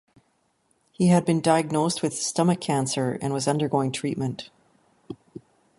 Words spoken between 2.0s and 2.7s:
with stomach